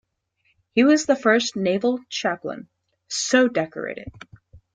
[0.73, 2.67] He was the first Naval Chaplain
[3.07, 4.09] so decorated.